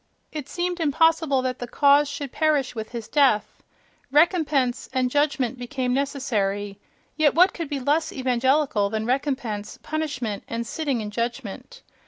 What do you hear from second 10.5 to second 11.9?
"sitting in judgment"!).